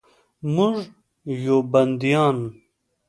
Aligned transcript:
موږ 0.53 0.75
یو 1.45 1.57
بندیان 1.71 2.37